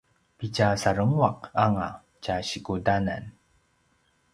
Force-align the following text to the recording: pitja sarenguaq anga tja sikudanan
pitja 0.37 0.67
sarenguaq 0.83 1.39
anga 1.65 1.89
tja 2.23 2.35
sikudanan 2.49 3.23